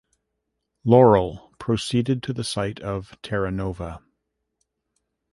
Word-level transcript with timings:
"Laurel" 0.83 1.53
proceeded 1.59 2.23
to 2.23 2.33
the 2.33 2.43
site 2.43 2.79
of 2.79 3.15
"Terra 3.21 3.51
Nova". 3.51 4.01